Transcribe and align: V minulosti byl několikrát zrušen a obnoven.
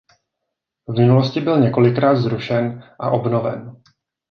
V 0.87 0.93
minulosti 0.97 1.41
byl 1.41 1.59
několikrát 1.59 2.15
zrušen 2.15 2.83
a 2.99 3.09
obnoven. 3.11 3.77